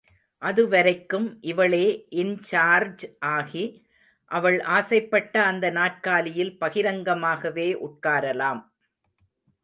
[0.41, 2.07] அதுவரைக்கும், இவளே
[2.11, 3.65] இன்சார்ஜ் ஆகி,
[4.31, 8.61] அவள் ஆசைப்பட்ட அந்த நாற்காலியில் பகிரங்கமாகவே உட்காரலாம்.